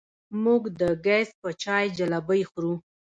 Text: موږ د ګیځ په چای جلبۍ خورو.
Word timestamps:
موږ 0.43 0.63
د 0.79 0.81
ګیځ 1.05 1.29
په 1.41 1.49
چای 1.61 1.85
جلبۍ 1.97 2.41
خورو. 2.49 2.73